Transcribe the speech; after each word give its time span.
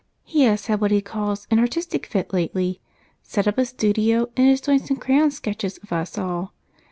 "He 0.23 0.45
has 0.45 0.65
had 0.65 0.81
what 0.81 0.89
he 0.89 0.99
calls 0.99 1.45
an 1.51 1.59
'artistic 1.59 2.07
fit' 2.07 2.33
lately, 2.33 2.81
set 3.21 3.47
up 3.47 3.59
a 3.59 3.65
studio, 3.65 4.31
and 4.35 4.49
is 4.49 4.59
doing 4.59 4.79
some 4.83 4.97
crayon 4.97 5.29
sketches 5.29 5.77
of 5.83 5.93
us 5.93 6.17
all. 6.17 6.53